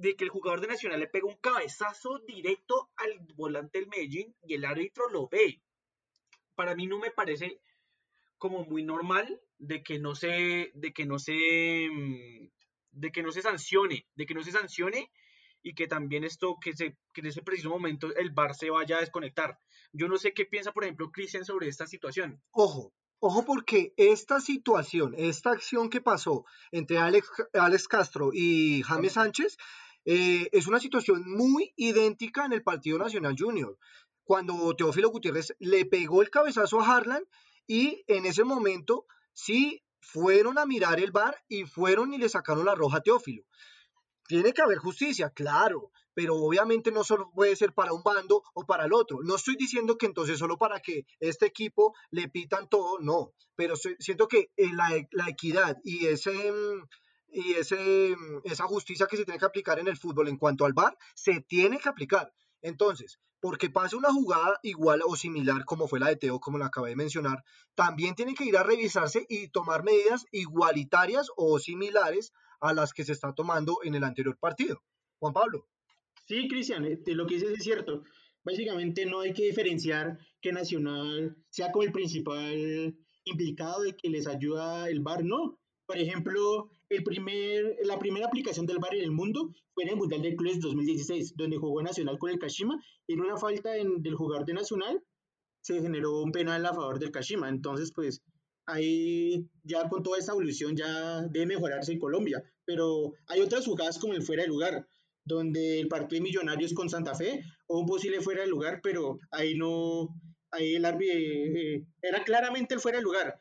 de 0.00 0.16
que 0.16 0.24
el 0.24 0.30
jugador 0.30 0.62
de 0.62 0.68
Nacional 0.68 0.98
le 0.98 1.08
pega 1.08 1.26
un 1.26 1.36
cabezazo 1.36 2.20
directo 2.20 2.88
al 2.96 3.18
volante 3.34 3.78
del 3.78 3.88
Medellín 3.88 4.34
y 4.42 4.54
el 4.54 4.64
árbitro 4.64 5.10
lo 5.10 5.28
ve. 5.28 5.60
Para 6.54 6.74
mí 6.74 6.86
no 6.86 6.98
me 6.98 7.10
parece 7.10 7.60
como 8.38 8.64
muy 8.64 8.82
normal 8.82 9.42
de 9.58 9.82
que 9.82 9.98
no 9.98 10.14
se, 10.14 10.70
de 10.72 10.92
que 10.94 11.04
no 11.04 11.18
se, 11.18 11.34
de 12.92 13.12
que 13.12 13.22
no 13.22 13.30
se 13.30 13.42
sancione, 13.42 14.06
de 14.14 14.24
que 14.24 14.32
no 14.32 14.42
se 14.42 14.52
sancione 14.52 15.10
y 15.62 15.74
que 15.74 15.86
también 15.86 16.24
esto, 16.24 16.56
que, 16.62 16.72
se, 16.72 16.96
que 17.12 17.20
en 17.20 17.26
ese 17.26 17.42
preciso 17.42 17.68
momento 17.68 18.14
el 18.16 18.30
bar 18.30 18.54
se 18.54 18.70
vaya 18.70 18.96
a 18.96 19.00
desconectar. 19.00 19.58
Yo 19.92 20.08
no 20.08 20.16
sé 20.16 20.32
qué 20.32 20.46
piensa, 20.46 20.72
por 20.72 20.84
ejemplo, 20.84 21.12
Cristian 21.12 21.44
sobre 21.44 21.68
esta 21.68 21.86
situación. 21.86 22.40
Ojo, 22.52 22.94
ojo 23.18 23.44
porque 23.44 23.92
esta 23.98 24.40
situación, 24.40 25.14
esta 25.18 25.50
acción 25.50 25.90
que 25.90 26.00
pasó 26.00 26.46
entre 26.72 26.96
Alex, 26.96 27.30
Alex 27.52 27.86
Castro 27.86 28.30
y 28.32 28.82
James 28.82 29.12
Sánchez, 29.12 29.58
eh, 30.04 30.48
es 30.52 30.66
una 30.66 30.80
situación 30.80 31.24
muy 31.26 31.72
idéntica 31.76 32.44
en 32.44 32.52
el 32.52 32.62
Partido 32.62 32.98
Nacional 32.98 33.36
Junior, 33.38 33.78
cuando 34.24 34.74
Teófilo 34.76 35.10
Gutiérrez 35.10 35.54
le 35.58 35.84
pegó 35.86 36.22
el 36.22 36.30
cabezazo 36.30 36.80
a 36.80 36.96
Harlan 36.96 37.24
y 37.66 38.04
en 38.06 38.26
ese 38.26 38.44
momento 38.44 39.06
sí 39.32 39.82
fueron 40.00 40.58
a 40.58 40.66
mirar 40.66 41.00
el 41.00 41.12
bar 41.12 41.36
y 41.48 41.64
fueron 41.64 42.14
y 42.14 42.18
le 42.18 42.28
sacaron 42.28 42.64
la 42.64 42.74
roja 42.74 42.98
a 42.98 43.02
Teófilo. 43.02 43.44
Tiene 44.26 44.52
que 44.52 44.62
haber 44.62 44.78
justicia, 44.78 45.30
claro, 45.30 45.90
pero 46.14 46.36
obviamente 46.36 46.92
no 46.92 47.04
solo 47.04 47.30
puede 47.34 47.56
ser 47.56 47.72
para 47.72 47.92
un 47.92 48.02
bando 48.02 48.44
o 48.54 48.64
para 48.64 48.84
el 48.84 48.92
otro. 48.92 49.18
No 49.22 49.36
estoy 49.36 49.56
diciendo 49.56 49.98
que 49.98 50.06
entonces 50.06 50.38
solo 50.38 50.56
para 50.56 50.80
que 50.80 51.04
este 51.18 51.46
equipo 51.46 51.94
le 52.10 52.28
pitan 52.28 52.68
todo, 52.68 52.98
no, 53.00 53.32
pero 53.56 53.74
siento 53.76 54.28
que 54.28 54.50
eh, 54.56 54.72
la, 54.72 54.90
la 55.10 55.28
equidad 55.28 55.76
y 55.84 56.06
ese 56.06 56.52
y 57.32 57.54
ese, 57.54 58.16
esa 58.44 58.64
justicia 58.64 59.06
que 59.06 59.16
se 59.16 59.24
tiene 59.24 59.38
que 59.38 59.46
aplicar 59.46 59.78
en 59.78 59.88
el 59.88 59.96
fútbol 59.96 60.28
en 60.28 60.36
cuanto 60.36 60.64
al 60.64 60.72
bar 60.72 60.96
se 61.14 61.40
tiene 61.40 61.78
que 61.78 61.88
aplicar. 61.88 62.32
Entonces, 62.62 63.18
porque 63.40 63.70
pase 63.70 63.96
una 63.96 64.12
jugada 64.12 64.58
igual 64.62 65.00
o 65.06 65.16
similar 65.16 65.64
como 65.64 65.88
fue 65.88 66.00
la 66.00 66.08
de 66.08 66.16
Teo, 66.16 66.40
como 66.40 66.58
la 66.58 66.66
acabé 66.66 66.90
de 66.90 66.96
mencionar, 66.96 67.42
también 67.74 68.14
tiene 68.14 68.34
que 68.34 68.44
ir 68.44 68.56
a 68.56 68.62
revisarse 68.62 69.26
y 69.28 69.48
tomar 69.48 69.82
medidas 69.82 70.26
igualitarias 70.30 71.28
o 71.36 71.58
similares 71.58 72.32
a 72.60 72.74
las 72.74 72.92
que 72.92 73.04
se 73.04 73.12
está 73.12 73.32
tomando 73.32 73.78
en 73.82 73.94
el 73.94 74.04
anterior 74.04 74.36
partido. 74.38 74.82
Juan 75.18 75.32
Pablo. 75.32 75.66
Sí, 76.26 76.48
Cristian, 76.48 76.84
eh, 76.84 77.00
lo 77.06 77.26
que 77.26 77.34
dices 77.34 77.50
es 77.50 77.64
cierto. 77.64 78.04
Básicamente 78.44 79.04
no 79.06 79.20
hay 79.20 79.32
que 79.32 79.44
diferenciar 79.44 80.18
que 80.40 80.52
Nacional 80.52 81.36
sea 81.50 81.72
como 81.72 81.82
el 81.84 81.92
principal 81.92 82.96
implicado 83.24 83.82
de 83.82 83.96
que 83.96 84.08
les 84.08 84.26
ayuda 84.26 84.88
el 84.88 85.00
VAR, 85.00 85.24
no. 85.24 85.58
Por 85.90 85.98
ejemplo, 85.98 86.70
el 86.88 87.02
primer, 87.02 87.78
la 87.82 87.98
primera 87.98 88.26
aplicación 88.26 88.64
del 88.64 88.78
VAR 88.78 88.94
en 88.94 89.02
el 89.02 89.10
mundo 89.10 89.50
fue 89.74 89.82
en 89.82 89.88
el 89.88 89.96
Mundial 89.96 90.22
de 90.22 90.36
Clubes 90.36 90.60
2016, 90.60 91.34
donde 91.34 91.56
jugó 91.56 91.82
Nacional 91.82 92.16
con 92.16 92.30
el 92.30 92.38
Kashima. 92.38 92.80
En 93.08 93.20
una 93.20 93.36
falta 93.36 93.72
del 93.72 94.14
jugador 94.14 94.46
de 94.46 94.54
Nacional 94.54 95.02
se 95.62 95.82
generó 95.82 96.22
un 96.22 96.30
penal 96.30 96.64
a 96.64 96.72
favor 96.72 97.00
del 97.00 97.10
Kashima. 97.10 97.48
Entonces, 97.48 97.90
pues 97.92 98.22
ahí 98.66 99.48
ya 99.64 99.88
con 99.88 100.04
toda 100.04 100.18
esa 100.18 100.30
evolución 100.30 100.76
ya 100.76 101.22
debe 101.22 101.46
mejorarse 101.46 101.90
en 101.90 101.98
Colombia. 101.98 102.40
Pero 102.64 103.14
hay 103.26 103.40
otras 103.40 103.66
jugadas 103.66 103.98
como 103.98 104.12
el 104.12 104.22
fuera 104.22 104.44
de 104.44 104.48
lugar, 104.48 104.86
donde 105.24 105.80
el 105.80 105.88
partido 105.88 106.22
de 106.22 106.28
Millonarios 106.28 106.72
con 106.72 106.88
Santa 106.88 107.16
Fe 107.16 107.42
o 107.66 107.80
un 107.80 107.86
posible 107.86 108.20
fuera 108.20 108.42
de 108.42 108.46
lugar, 108.46 108.78
pero 108.80 109.18
ahí 109.32 109.56
no, 109.56 110.08
ahí 110.52 110.76
el 110.76 110.84
árbitro 110.84 111.16
eh, 111.16 111.74
eh, 111.74 111.84
era 112.00 112.22
claramente 112.22 112.74
el 112.74 112.80
fuera 112.80 112.98
de 112.98 113.02
lugar. 113.02 113.40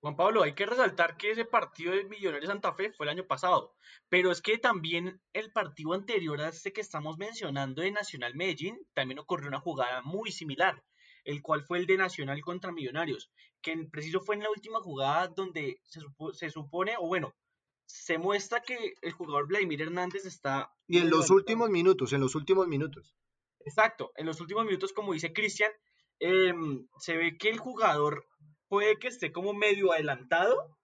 Juan 0.00 0.16
Pablo, 0.16 0.42
hay 0.42 0.54
que 0.54 0.64
resaltar 0.64 1.18
que 1.18 1.32
ese 1.32 1.44
partido 1.44 1.92
de 1.92 2.04
Millonarios 2.04 2.48
Santa 2.48 2.72
Fe 2.72 2.90
fue 2.92 3.04
el 3.04 3.10
año 3.10 3.26
pasado, 3.26 3.74
pero 4.08 4.30
es 4.30 4.40
que 4.40 4.56
también 4.56 5.20
el 5.34 5.52
partido 5.52 5.92
anterior 5.92 6.40
a 6.40 6.48
este 6.48 6.72
que 6.72 6.80
estamos 6.80 7.18
mencionando 7.18 7.82
de 7.82 7.90
Nacional 7.90 8.34
Medellín, 8.34 8.78
también 8.94 9.18
ocurrió 9.18 9.48
una 9.48 9.60
jugada 9.60 10.00
muy 10.00 10.32
similar, 10.32 10.82
el 11.24 11.42
cual 11.42 11.64
fue 11.64 11.78
el 11.78 11.86
de 11.86 11.98
Nacional 11.98 12.40
contra 12.40 12.72
Millonarios, 12.72 13.30
que 13.60 13.72
en 13.72 13.90
preciso 13.90 14.20
fue 14.20 14.36
en 14.36 14.42
la 14.42 14.50
última 14.50 14.80
jugada 14.80 15.28
donde 15.28 15.82
se, 15.84 16.00
se 16.32 16.48
supone, 16.48 16.94
o 16.98 17.06
bueno, 17.06 17.34
se 17.84 18.16
muestra 18.16 18.60
que 18.60 18.94
el 19.02 19.12
jugador 19.12 19.48
Vladimir 19.48 19.82
Hernández 19.82 20.24
está... 20.24 20.72
Y 20.86 20.98
en 20.98 21.10
los 21.10 21.28
últimos 21.28 21.68
minutos, 21.68 22.14
en 22.14 22.20
los 22.20 22.34
últimos 22.34 22.66
minutos. 22.68 23.14
Exacto, 23.66 24.12
en 24.16 24.24
los 24.24 24.40
últimos 24.40 24.64
minutos, 24.64 24.94
como 24.94 25.12
dice 25.12 25.34
Cristian, 25.34 25.70
em, 26.20 26.86
se 26.98 27.18
ve 27.18 27.36
que 27.36 27.50
el 27.50 27.58
jugador 27.58 28.26
puede 28.70 29.00
que 29.00 29.08
esté 29.08 29.32
como 29.32 29.52
medio 29.52 29.92
adelantado, 29.92 30.78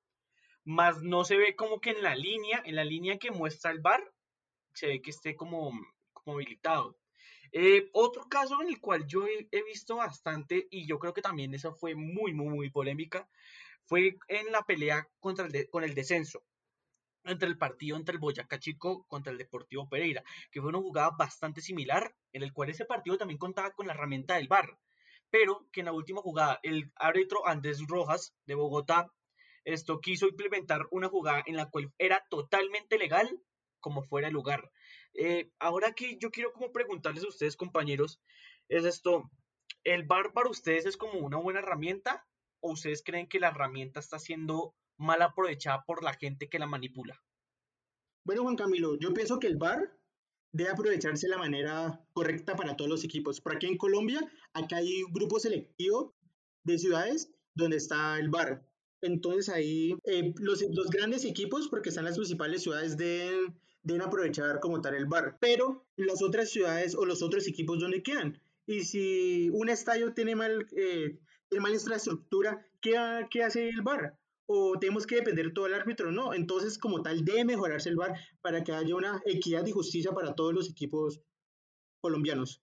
más 0.65 1.03
no 1.03 1.25
se 1.25 1.37
ve 1.37 1.55
como 1.55 1.81
que 1.81 1.91
en 1.91 2.03
la 2.03 2.17
línea, 2.17 2.61
en 2.65 2.75
la 2.75 2.85
línea 2.85 3.17
que 3.17 3.31
muestra 3.31 3.71
el 3.71 3.79
bar, 3.79 4.03
se 4.75 4.89
ve 4.89 5.01
que 5.01 5.13
esté 5.13 5.37
como, 5.37 5.71
como 6.13 6.37
habilitado. 6.37 6.99
Eh, 7.53 7.89
otro 7.93 8.25
caso 8.29 8.61
en 8.61 8.69
el 8.69 8.81
cual 8.81 9.07
yo 9.07 9.25
he, 9.29 9.63
visto 9.63 9.97
bastante, 9.97 10.67
y 10.69 10.85
yo 10.89 10.99
creo 10.99 11.15
que 11.15 11.23
también 11.23 11.55
esa 11.55 11.73
fue 11.73 11.95
muy, 11.95 12.35
muy, 12.35 12.49
muy 12.49 12.71
polémica, 12.71 13.29
fue 13.85 14.19
en 14.27 14.51
la 14.51 14.63
pelea 14.65 15.09
contra 15.21 15.47
el 15.47 15.71
con 15.71 15.85
el 15.85 15.95
descenso, 15.95 16.43
entre 17.23 17.49
el 17.49 17.57
partido 17.57 17.97
entre 17.97 18.15
el 18.15 18.19
Boyacá 18.19 18.59
Chico 18.59 19.07
contra 19.07 19.31
el 19.31 19.39
Deportivo 19.39 19.89
Pereira, 19.89 20.25
que 20.51 20.61
fue 20.61 20.71
una 20.71 20.79
jugada 20.79 21.11
bastante 21.17 21.61
similar, 21.61 22.17
en 22.33 22.43
el 22.43 22.53
cual 22.53 22.71
ese 22.71 22.85
partido 22.85 23.17
también 23.17 23.39
contaba 23.39 23.71
con 23.71 23.87
la 23.87 23.93
herramienta 23.95 24.35
del 24.35 24.49
bar 24.49 24.77
pero 25.31 25.67
que 25.73 25.81
en 25.81 25.87
la 25.87 25.93
última 25.93 26.21
jugada 26.21 26.61
el 26.63 26.93
árbitro 26.97 27.47
Andrés 27.47 27.81
Rojas 27.87 28.35
de 28.47 28.55
Bogotá 28.55 29.13
esto 29.67 30.01
quiso 30.01 30.29
implementar 30.29 30.87
una 30.93 31.09
jugada 31.09 31.43
en 31.45 31.57
la 31.57 31.69
cual 31.69 31.93
era 31.99 32.25
totalmente 32.31 32.99
legal 32.99 33.41
como 33.81 34.05
fuera 34.05 34.29
el 34.29 34.35
lugar. 34.35 34.71
Eh, 35.13 35.51
ahora 35.59 35.93
que 35.93 36.19
yo 36.19 36.31
quiero 36.31 36.53
como 36.53 36.73
preguntarles 36.73 37.25
a 37.25 37.29
ustedes 37.29 37.57
compañeros, 37.57 38.21
es 38.69 38.85
esto, 38.85 39.29
¿el 39.83 40.05
VAR 40.05 40.33
para 40.33 40.51
ustedes 40.51 40.87
es 40.87 40.97
como 40.97 41.19
una 41.19 41.39
buena 41.39 41.61
herramienta 41.61 42.25
o 42.61 42.73
ustedes 42.73 43.03
creen 43.05 43.29
que 43.29 43.41
la 43.41 43.49
herramienta 43.49 43.99
está 43.99 44.21
siendo 44.21 44.75
mal 44.97 45.21
aprovechada 45.21 45.85
por 45.85 46.05
la 46.05 46.15
gente 46.15 46.49
que 46.49 46.61
la 46.61 46.67
manipula? 46.67 47.21
Bueno, 48.25 48.43
Juan 48.43 48.57
Camilo, 48.57 48.97
yo 48.99 49.13
pienso 49.13 49.41
que 49.41 49.49
el 49.49 49.57
VAR 49.57 49.97
debe 50.57 50.71
aprovecharse 50.71 51.27
de 51.27 51.33
la 51.33 51.39
manera 51.39 52.01
correcta 52.13 52.57
para 52.57 52.77
todos 52.77 52.91
los 52.91 53.05
equipos. 53.05 53.41
Por 53.41 53.55
aquí 53.55 53.67
en 53.67 53.77
Colombia, 53.77 54.21
acá 54.55 54.79
hay 54.79 55.03
un 55.03 55.13
grupo 55.13 55.39
selectivo 55.39 56.15
de 56.65 56.79
ciudades 56.79 57.31
donde 57.55 57.77
está 57.77 58.19
el 58.19 58.31
VAR. 58.31 58.67
Entonces 59.03 59.51
ahí 59.51 59.95
eh, 60.05 60.33
los, 60.39 60.63
los, 60.71 60.89
grandes 60.89 61.25
equipos, 61.25 61.69
porque 61.69 61.91
están 61.91 62.07
las 62.07 62.17
principales 62.17 62.63
ciudades, 62.63 62.97
deben, 62.97 63.55
deben 63.83 64.03
aprovechar 64.03 64.59
como 64.61 64.81
tal 64.81 64.95
el 64.95 65.07
VAR. 65.07 65.37
Pero 65.41 65.87
las 65.97 66.23
otras 66.23 66.51
ciudades 66.51 66.95
o 66.95 67.05
los 67.05 67.23
otros 67.23 67.47
equipos, 67.47 67.79
¿dónde 67.79 68.03
quedan? 68.03 68.41
Y 68.67 68.85
si 68.85 69.51
un 69.51 69.69
estadio 69.69 70.15
tiene 70.15 70.35
mal, 70.35 70.67
eh, 70.77 71.19
tiene 71.49 71.63
mala 71.63 71.75
infraestructura, 71.75 72.67
¿qué, 72.81 72.97
¿qué 73.31 73.45
hace 73.45 73.69
el 73.69 73.83
VAR? 73.83 74.19
O 74.47 74.79
tenemos 74.79 75.07
que 75.07 75.17
depender 75.17 75.53
todo 75.53 75.67
el 75.67 75.75
árbitro, 75.75 76.13
no. 76.13 76.33
Entonces, 76.33 76.79
como 76.79 77.03
tal, 77.03 77.25
debe 77.25 77.45
mejorarse 77.45 77.89
el 77.89 77.97
VAR 77.97 78.15
para 78.41 78.63
que 78.65 78.73
haya 78.73 78.95
una 78.95 79.21
equidad 79.27 79.67
y 79.67 79.73
justicia 79.73 80.13
para 80.13 80.35
todos 80.35 80.55
los 80.55 80.71
equipos 80.71 81.21
colombianos. 82.01 82.63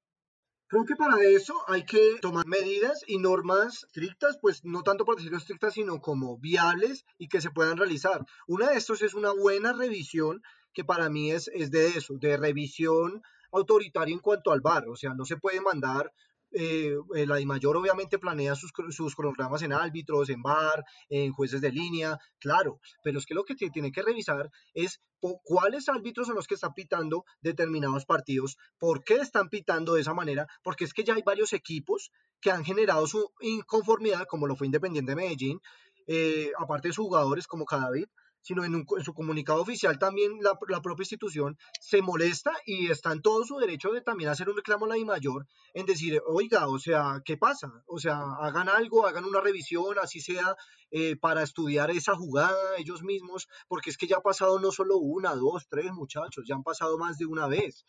Creo 0.67 0.85
que 0.85 0.95
para 0.95 1.23
eso 1.23 1.53
hay 1.67 1.85
que 1.85 2.15
tomar 2.19 2.47
medidas 2.47 3.03
y 3.05 3.19
normas 3.19 3.83
estrictas, 3.83 4.39
pues 4.41 4.63
no 4.63 4.81
tanto 4.81 5.05
por 5.05 5.17
decirlo 5.17 5.37
estrictas, 5.37 5.75
sino 5.75 6.01
como 6.01 6.39
viables 6.39 7.05
y 7.19 7.27
que 7.27 7.41
se 7.41 7.51
puedan 7.51 7.77
realizar. 7.77 8.25
Una 8.47 8.71
de 8.71 8.77
estos 8.77 9.01
es 9.03 9.13
una 9.13 9.31
buena 9.31 9.73
revisión, 9.73 10.41
que 10.73 10.83
para 10.83 11.09
mí 11.09 11.31
es, 11.31 11.47
es 11.53 11.69
de 11.69 11.89
eso, 11.89 12.15
de 12.17 12.37
revisión 12.37 13.21
autoritaria 13.51 14.13
en 14.13 14.19
cuanto 14.19 14.51
al 14.51 14.61
VAR. 14.61 14.87
O 14.87 14.95
sea, 14.95 15.13
no 15.13 15.25
se 15.25 15.37
puede 15.37 15.61
mandar 15.61 16.11
eh, 16.53 16.95
la 17.25 17.39
mayor 17.45 17.77
obviamente 17.77 18.19
planea 18.19 18.55
sus, 18.55 18.71
sus 18.89 19.15
en 19.61 19.73
árbitros, 19.73 20.29
en 20.29 20.41
bar, 20.41 20.83
en 21.09 21.31
jueces 21.31 21.61
de 21.61 21.71
línea, 21.71 22.17
claro, 22.39 22.79
pero 23.03 23.19
es 23.19 23.25
que 23.25 23.33
lo 23.33 23.43
que 23.43 23.55
tiene 23.55 23.91
que 23.91 24.01
revisar 24.01 24.49
es 24.73 25.01
cuáles 25.43 25.89
árbitros 25.89 26.27
son 26.27 26.35
los 26.35 26.47
que 26.47 26.55
están 26.55 26.73
pitando 26.73 27.25
determinados 27.41 28.05
partidos, 28.05 28.57
por 28.77 29.03
qué 29.03 29.15
están 29.15 29.49
pitando 29.49 29.93
de 29.93 30.01
esa 30.01 30.13
manera, 30.13 30.47
porque 30.63 30.83
es 30.83 30.93
que 30.93 31.03
ya 31.03 31.15
hay 31.15 31.23
varios 31.23 31.53
equipos 31.53 32.11
que 32.41 32.51
han 32.51 32.65
generado 32.65 33.07
su 33.07 33.31
inconformidad, 33.39 34.27
como 34.27 34.47
lo 34.47 34.55
fue 34.55 34.67
Independiente 34.67 35.11
de 35.11 35.15
Medellín, 35.15 35.61
eh, 36.07 36.51
aparte 36.59 36.89
de 36.89 36.93
sus 36.93 37.05
jugadores 37.05 37.47
como 37.47 37.65
Cadavid, 37.65 38.07
sino 38.43 38.63
en, 38.63 38.85
su 39.03 39.13
comunicado 39.13 39.61
oficial 39.61 39.97
también 39.97 40.39
la, 40.41 40.59
propia 40.59 41.01
institución 41.01 41.57
se 41.79 42.01
molesta 42.01 42.51
y 42.65 42.91
está 42.91 43.11
en 43.13 43.21
todo 43.21 43.43
su 43.45 43.57
derecho 43.57 43.91
de 43.91 44.01
también 44.01 44.29
hacer 44.29 44.49
un 44.49 44.57
reclamo 44.57 44.85
a 44.85 44.89
la 44.89 45.03
mayor 45.03 45.47
en 45.73 45.85
decir, 45.85 46.21
oiga, 46.27 46.67
o 46.67 46.77
sea, 46.77 47.21
¿qué 47.25 47.37
pasa? 47.37 47.83
O 47.87 47.97
sea, 47.97 48.19
hagan 48.41 48.69
algo, 48.69 49.07
hagan 49.07 49.25
una 49.25 49.41
revisión, 49.41 49.97
así 49.99 50.19
sea, 50.19 50.55
eh, 50.91 51.15
para 51.15 51.41
estudiar 51.41 51.89
esa 51.89 52.15
jugada 52.15 52.77
ellos 52.77 53.01
mismos, 53.01 53.47
porque 53.67 53.89
es 53.89 53.97
que 53.97 54.07
ya 54.07 54.17
ha 54.17 54.21
pasado 54.21 54.59
no 54.59 54.71
solo 54.71 54.97
una, 54.97 55.33
dos, 55.33 55.65
tres 55.69 55.91
muchachos, 55.93 56.45
ya 56.47 56.55
han 56.55 56.63
pasado 56.63 56.97
más 56.97 57.17
de 57.17 57.25
una 57.25 57.47
vez. 57.47 57.85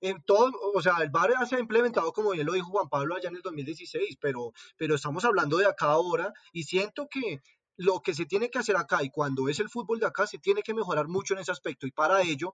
En 0.00 0.22
todo, 0.22 0.50
o 0.74 0.80
sea, 0.80 0.96
el 1.02 1.10
VAR 1.10 1.30
se 1.46 1.56
ha 1.56 1.60
implementado, 1.60 2.12
como 2.12 2.30
bien 2.30 2.46
lo 2.46 2.54
dijo 2.54 2.70
Juan 2.70 2.88
Pablo 2.88 3.16
allá 3.16 3.28
en 3.28 3.36
el 3.36 3.42
2016, 3.42 4.16
pero, 4.18 4.52
pero 4.78 4.94
estamos 4.94 5.26
hablando 5.26 5.58
de 5.58 5.66
acá 5.66 5.90
ahora 5.90 6.32
y 6.52 6.64
siento 6.64 7.06
que 7.10 7.42
lo 7.80 8.02
que 8.02 8.12
se 8.12 8.26
tiene 8.26 8.50
que 8.50 8.58
hacer 8.58 8.76
acá 8.76 9.02
y 9.02 9.08
cuando 9.08 9.48
es 9.48 9.58
el 9.58 9.70
fútbol 9.70 10.00
de 10.00 10.06
acá 10.06 10.26
se 10.26 10.38
tiene 10.38 10.62
que 10.62 10.74
mejorar 10.74 11.08
mucho 11.08 11.32
en 11.32 11.40
ese 11.40 11.50
aspecto 11.50 11.86
y 11.86 11.90
para 11.90 12.20
ello 12.20 12.52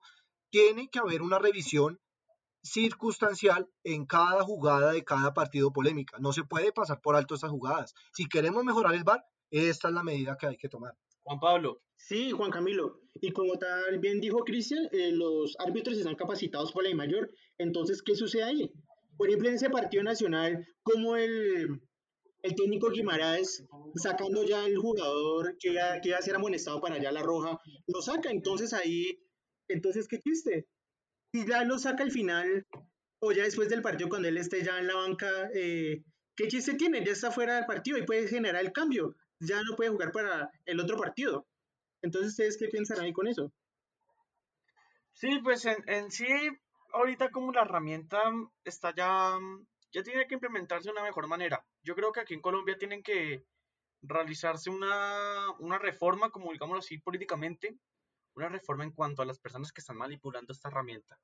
tiene 0.49 0.89
que 0.89 0.99
haber 0.99 1.21
una 1.21 1.37
revisión 1.37 1.99
circunstancial 2.63 3.69
en 3.83 4.05
cada 4.05 4.41
jugada 4.43 4.93
de 4.93 5.03
cada 5.03 5.33
partido 5.33 5.73
polémica. 5.73 6.17
No 6.19 6.31
se 6.31 6.45
puede 6.45 6.71
pasar 6.71 7.01
por 7.01 7.17
alto 7.17 7.35
esas 7.35 7.51
jugadas. 7.51 7.93
Si 8.13 8.29
queremos 8.29 8.63
mejorar 8.63 8.95
el 8.95 9.03
VAR, 9.03 9.21
esta 9.51 9.89
es 9.89 9.93
la 9.93 10.03
medida 10.03 10.37
que 10.37 10.47
hay 10.47 10.57
que 10.57 10.69
tomar. 10.69 10.93
Juan 11.23 11.39
Pablo. 11.41 11.81
Sí, 11.97 12.31
Juan 12.31 12.51
Camilo. 12.51 13.01
Y 13.15 13.31
como 13.31 13.57
tal 13.57 13.99
bien 13.99 14.21
dijo 14.21 14.45
Cristian, 14.45 14.87
eh, 14.93 15.11
los 15.11 15.57
árbitros 15.59 15.97
están 15.97 16.15
capacitados 16.15 16.71
por 16.71 16.87
la 16.87 16.95
mayor. 16.95 17.29
Entonces, 17.57 18.01
¿qué 18.01 18.15
sucede 18.15 18.43
ahí? 18.43 18.71
Por 19.17 19.27
ejemplo, 19.27 19.49
en 19.49 19.55
ese 19.55 19.69
partido 19.69 20.03
nacional, 20.03 20.65
como 20.83 21.17
el, 21.17 21.81
el 22.41 22.55
técnico 22.55 22.89
Guimaraes, 22.89 23.65
sacando 23.95 24.43
ya 24.43 24.65
el 24.65 24.77
jugador 24.77 25.57
que 25.57 25.71
iba, 25.71 25.99
que 26.01 26.13
a 26.13 26.21
ser 26.21 26.35
amonestado 26.35 26.79
para 26.79 26.95
allá 26.95 27.11
la 27.11 27.23
roja, 27.23 27.59
lo 27.87 28.01
saca. 28.01 28.29
Entonces 28.29 28.73
ahí, 28.73 29.19
entonces, 29.67 30.07
¿qué 30.07 30.19
chiste? 30.19 30.67
Y 31.31 31.47
ya 31.47 31.63
lo 31.63 31.77
saca 31.77 32.03
al 32.03 32.11
final, 32.11 32.65
o 33.19 33.31
ya 33.31 33.43
después 33.43 33.69
del 33.69 33.81
partido, 33.81 34.09
cuando 34.09 34.27
él 34.27 34.37
esté 34.37 34.63
ya 34.63 34.79
en 34.79 34.87
la 34.87 34.95
banca, 34.95 35.27
eh, 35.53 36.03
¿qué 36.35 36.47
chiste 36.47 36.75
tiene? 36.75 37.03
Ya 37.03 37.11
está 37.11 37.31
fuera 37.31 37.55
del 37.55 37.65
partido 37.65 37.97
y 37.97 38.05
puede 38.05 38.27
generar 38.27 38.63
el 38.63 38.71
cambio. 38.71 39.15
Ya 39.39 39.61
no 39.63 39.75
puede 39.75 39.91
jugar 39.91 40.11
para 40.11 40.49
el 40.65 40.79
otro 40.79 40.97
partido. 40.97 41.47
Entonces, 42.01 42.31
¿ustedes 42.31 42.57
qué 42.57 42.67
piensan 42.67 42.99
ahí 42.99 43.13
con 43.13 43.27
eso? 43.27 43.51
Sí, 45.13 45.39
pues 45.43 45.65
en, 45.65 45.77
en 45.87 46.11
sí, 46.11 46.27
ahorita 46.93 47.29
como 47.29 47.51
la 47.51 47.61
herramienta 47.61 48.21
está 48.63 48.93
ya 48.95 49.37
ya 49.97 50.03
tiene 50.03 50.27
que 50.27 50.35
implementarse 50.35 50.89
de 50.89 50.91
una 50.91 51.03
mejor 51.03 51.27
manera. 51.27 51.65
Yo 51.81 51.95
creo 51.95 52.11
que 52.11 52.19
aquí 52.19 52.35
en 52.35 52.41
Colombia 52.41 52.77
tienen 52.77 53.01
que 53.01 53.43
realizarse 54.03 54.69
una, 54.69 55.49
una 55.57 55.79
reforma, 55.79 56.29
como 56.29 56.51
digámoslo 56.51 56.79
así, 56.79 56.99
políticamente, 56.99 57.79
una 58.35 58.47
reforma 58.47 58.83
en 58.83 58.91
cuanto 58.91 59.23
a 59.23 59.25
las 59.25 59.39
personas 59.39 59.71
que 59.71 59.81
están 59.81 59.97
manipulando 59.97 60.53
esta 60.53 60.67
herramienta. 60.67 61.19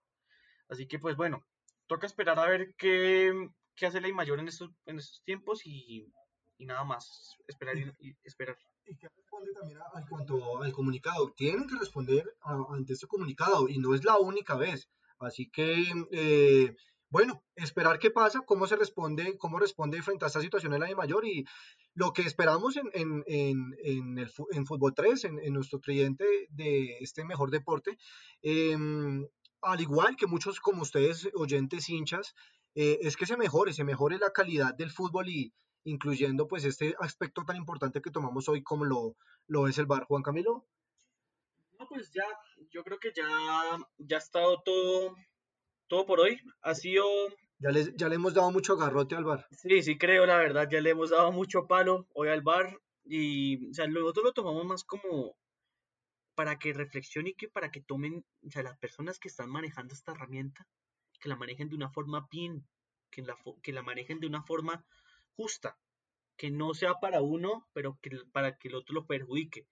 Así 0.70 0.88
que, 0.88 0.98
pues 0.98 1.16
bueno, 1.16 1.46
toca 1.86 2.08
esperar 2.08 2.40
a 2.40 2.48
ver 2.48 2.74
qué, 2.76 3.48
qué 3.76 3.86
hace 3.86 4.02
la 4.02 4.12
mayor 4.12 4.40
en 4.40 4.48
estos, 4.48 4.72
en 4.88 4.98
estos 4.98 5.22
tiempos 5.24 5.68
y, 5.68 6.12
y 6.58 6.66
nada 6.66 6.84
más, 6.84 7.38
esperar 7.48 7.78
y, 7.78 8.18
esperar. 8.24 8.58
¿Y 8.88 8.98
qué 8.98 9.08
responde 9.08 9.54
también 9.54 9.78
en 9.96 10.08
cuanto 10.08 10.64
al 10.64 10.74
comunicado? 10.74 11.32
Tienen 11.34 11.68
que 11.68 11.76
responder 11.76 12.36
ante 12.42 12.94
este 12.94 13.06
comunicado 13.06 13.70
y 13.70 13.78
no 13.78 13.94
es 13.94 14.04
la 14.04 14.18
única 14.18 14.56
vez. 14.56 14.90
Así 15.20 15.52
que 15.52 15.86
eh, 16.12 16.76
bueno, 17.14 17.44
esperar 17.56 18.00
qué 18.00 18.10
pasa, 18.10 18.42
cómo 18.44 18.66
se 18.66 18.76
responde, 18.76 19.38
cómo 19.38 19.60
responde 19.60 20.02
frente 20.02 20.26
a 20.26 20.30
esta 20.30 20.42
situación 20.42 20.74
en 20.74 20.80
la 20.80 20.88
de 20.88 20.96
mayor 20.96 21.28
y 21.28 21.46
lo 21.94 22.12
que 22.12 22.24
esperamos 22.24 22.76
en, 22.76 22.90
en, 22.96 23.24
en, 23.28 24.18
el, 24.18 24.32
en 24.50 24.66
Fútbol 24.66 24.96
3, 24.96 25.26
en, 25.26 25.54
nuestro 25.54 25.80
cliente 25.80 26.26
de 26.50 26.98
este 27.02 27.24
mejor 27.24 27.52
deporte, 27.52 28.00
em, 28.42 29.28
al 29.62 29.80
igual 29.80 30.16
que 30.16 30.26
muchos 30.26 30.60
como 30.60 30.82
ustedes, 30.82 31.30
oyentes, 31.36 31.88
hinchas, 31.88 32.34
eh, 32.74 32.98
es 33.04 33.16
que 33.16 33.28
se 33.28 33.38
mejore, 33.38 33.74
se 33.74 33.84
mejore 33.84 34.18
la 34.18 34.32
calidad 34.32 34.74
del 34.74 34.90
fútbol 34.90 35.30
y 35.30 35.54
incluyendo 35.84 36.48
pues 36.48 36.64
este 36.64 36.96
aspecto 37.00 37.46
tan 37.46 37.58
importante 37.58 38.02
que 38.02 38.10
tomamos 38.10 38.50
hoy 38.50 38.64
como 38.64 38.86
lo, 38.86 39.16
lo 39.46 39.68
es 39.68 39.78
el 39.78 39.86
bar. 39.86 40.06
Juan 40.06 40.24
Camilo. 40.24 40.66
No, 41.78 41.88
pues 41.88 42.12
ya, 42.12 42.26
yo 42.72 42.84
creo 42.84 42.98
que 42.98 43.14
ya, 43.16 43.30
ya 44.00 44.18
ha 44.18 44.20
estado 44.20 44.64
todo 44.64 45.16
todo 45.88 46.06
por 46.06 46.20
hoy. 46.20 46.40
Ha 46.62 46.76
sido... 46.76 47.06
Ya 47.60 47.70
le, 47.70 47.94
ya 47.96 48.10
le 48.10 48.16
hemos 48.16 48.34
dado 48.34 48.52
mucho 48.52 48.76
garrote 48.76 49.16
al 49.16 49.24
bar. 49.24 49.48
Sí, 49.52 49.82
sí 49.84 49.98
creo, 49.98 50.26
la 50.26 50.38
verdad, 50.38 50.68
ya 50.70 50.82
le 50.82 50.90
hemos 50.90 51.12
dado 51.12 51.32
mucho 51.32 51.66
palo 51.66 52.08
hoy 52.14 52.28
al 52.28 52.42
bar 52.42 52.78
y, 53.06 53.70
o 53.70 53.74
sea, 53.74 53.88
nosotros 53.88 54.26
lo 54.26 54.34
tomamos 54.34 54.66
más 54.66 54.84
como 54.84 55.36
para 56.36 56.58
que 56.58 56.74
reflexione 56.74 57.30
y 57.30 57.34
que 57.36 57.48
para 57.48 57.72
que 57.72 57.82
tomen, 57.82 58.26
o 58.46 58.52
sea, 58.52 58.64
las 58.64 58.78
personas 58.78 59.20
que 59.20 59.28
están 59.28 59.50
manejando 59.50 59.94
esta 59.94 60.12
herramienta, 60.12 60.68
que 61.20 61.30
la 61.30 61.36
manejen 61.36 61.70
de 61.70 61.76
una 61.76 61.90
forma 61.90 62.28
bien, 62.32 62.68
que 63.10 63.22
la, 63.22 63.38
que 63.62 63.72
la 63.72 63.84
manejen 63.84 64.20
de 64.20 64.28
una 64.28 64.44
forma 64.44 64.86
justa, 65.36 65.78
que 66.36 66.50
no 66.50 66.74
sea 66.74 66.96
para 66.96 67.22
uno, 67.22 67.68
pero 67.74 68.00
que 68.02 68.10
para 68.32 68.58
que 68.58 68.68
el 68.68 68.76
otro 68.76 68.96
lo 68.96 69.06
perjudique. 69.06 69.68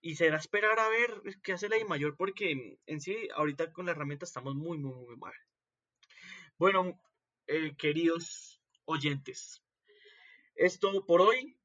Y 0.00 0.14
será 0.16 0.38
esperar 0.38 0.78
a 0.78 0.88
ver 0.88 1.22
qué 1.42 1.52
hace 1.52 1.68
la 1.68 1.78
I 1.78 1.84
mayor, 1.84 2.16
porque 2.16 2.78
en 2.86 3.00
sí, 3.00 3.28
ahorita 3.34 3.72
con 3.72 3.86
la 3.86 3.92
herramienta 3.92 4.24
estamos 4.24 4.54
muy, 4.54 4.78
muy, 4.78 4.94
muy 4.94 5.16
mal. 5.16 5.34
Bueno, 6.58 7.00
eh, 7.46 7.76
queridos 7.76 8.60
oyentes, 8.84 9.62
esto 10.54 11.06
por 11.06 11.20
hoy. 11.20 11.56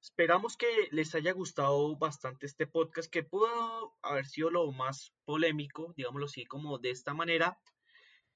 Esperamos 0.00 0.56
que 0.56 0.88
les 0.92 1.14
haya 1.16 1.32
gustado 1.32 1.96
bastante 1.96 2.46
este 2.46 2.66
podcast, 2.66 3.10
que 3.10 3.24
pudo 3.24 3.96
haber 4.02 4.24
sido 4.26 4.50
lo 4.50 4.70
más 4.70 5.12
polémico, 5.24 5.92
digámoslo 5.96 6.26
así, 6.26 6.46
como 6.46 6.78
de 6.78 6.90
esta 6.90 7.12
manera. 7.12 7.58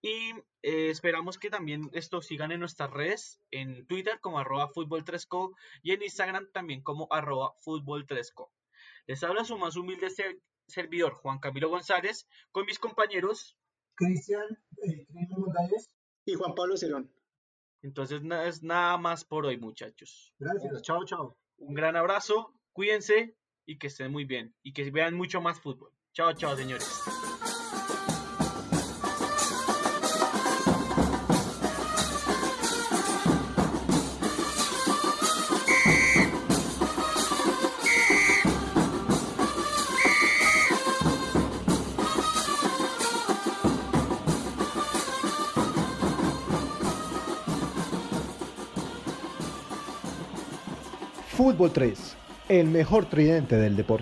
Y 0.03 0.33
eh, 0.63 0.91
esperamos 0.91 1.39
que 1.39 1.49
también 1.49 1.91
esto 1.93 2.23
sigan 2.23 2.51
en 2.51 2.61
nuestras 2.61 2.91
redes, 2.91 3.41
en 3.51 3.87
Twitter 3.87 4.19
como 4.21 4.41
arroba 4.41 4.69
fútbol 4.69 5.05
3co 5.05 5.55
y 5.83 5.93
en 5.93 6.03
Instagram 6.03 6.51
también 6.53 6.83
como 6.83 7.07
arroba 7.11 7.55
fútbol 7.61 8.07
3co. 8.07 8.51
Les 9.11 9.25
habla 9.25 9.45
su 9.45 9.59
más 9.59 9.75
humilde 9.75 10.07
servidor, 10.69 11.15
Juan 11.15 11.41
Camilo 11.41 11.69
González, 11.69 12.29
con 12.53 12.65
mis 12.65 12.79
compañeros 12.79 13.59
Cristian 13.97 14.47
eh, 14.85 15.05
y 16.25 16.35
Juan 16.35 16.55
Pablo 16.55 16.77
Cerón. 16.77 17.13
Entonces 17.83 18.23
nada, 18.23 18.47
es 18.47 18.63
nada 18.63 18.97
más 18.99 19.25
por 19.25 19.47
hoy, 19.47 19.59
muchachos. 19.59 20.33
Gracias, 20.39 20.83
chao, 20.83 21.05
chao. 21.05 21.37
Un 21.57 21.75
gran 21.75 21.97
abrazo, 21.97 22.55
cuídense 22.73 23.37
y 23.67 23.79
que 23.79 23.89
estén 23.89 24.13
muy 24.13 24.27
bien 24.27 24.55
y 24.63 24.73
que 24.73 24.89
vean 24.93 25.17
mucho 25.17 25.41
más 25.41 25.61
fútbol. 25.61 25.93
Chao, 26.13 26.33
chao, 26.35 26.57
señores. 26.57 27.03
Fútbol 51.61 51.73
3, 51.75 52.17
el 52.49 52.69
mejor 52.69 53.05
tridente 53.05 53.57
del 53.57 53.77
deporte. 53.77 54.00